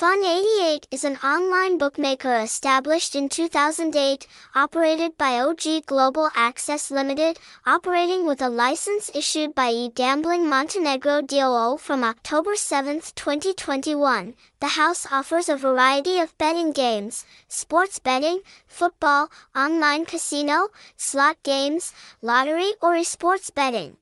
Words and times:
Fun88 0.00 0.86
is 0.90 1.04
an 1.04 1.18
online 1.18 1.76
bookmaker 1.76 2.34
established 2.36 3.14
in 3.14 3.28
2008, 3.28 4.26
operated 4.54 5.18
by 5.18 5.38
OG 5.38 5.84
Global 5.84 6.30
Access 6.34 6.90
Limited, 6.90 7.38
operating 7.66 8.26
with 8.26 8.40
a 8.40 8.48
license 8.48 9.10
issued 9.14 9.54
by 9.54 9.70
eGambling 9.70 10.48
Montenegro 10.48 11.20
DOO 11.20 11.76
from 11.76 12.02
October 12.02 12.56
7, 12.56 13.02
2021. 13.14 14.32
The 14.60 14.68
house 14.68 15.06
offers 15.12 15.50
a 15.50 15.56
variety 15.58 16.18
of 16.18 16.38
betting 16.38 16.72
games, 16.72 17.26
sports 17.46 17.98
betting, 17.98 18.40
football, 18.66 19.30
online 19.54 20.06
casino, 20.06 20.68
slot 20.96 21.36
games, 21.42 21.92
lottery 22.22 22.72
or 22.80 22.94
esports 22.94 23.54
betting. 23.54 23.98